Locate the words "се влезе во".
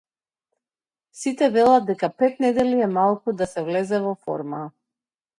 3.51-4.15